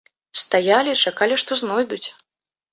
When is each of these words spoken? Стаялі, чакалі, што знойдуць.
Стаялі, 0.43 0.95
чакалі, 1.05 1.39
што 1.45 1.61
знойдуць. 1.63 2.05